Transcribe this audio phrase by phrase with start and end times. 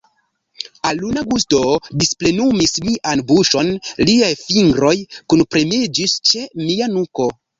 [0.91, 1.59] Aluna gusto
[2.03, 3.69] displenumis mian buŝon,
[4.09, 4.95] liaj fingroj
[5.35, 7.29] kunpremiĝis ĉe mia nuko.